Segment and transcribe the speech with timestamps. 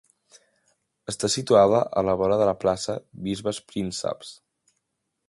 [1.13, 4.37] Està situada a la vora de la Plaça Bisbes Prínceps.